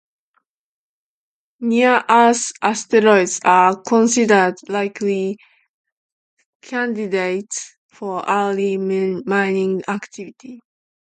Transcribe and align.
Near-Earth 1.59 2.53
asteroids 2.59 3.39
are 3.45 3.79
considered 3.83 4.55
likely 4.67 5.37
candidates 6.63 7.77
for 7.91 8.27
early 8.27 8.77
mining 8.79 9.83
activity. 9.87 10.59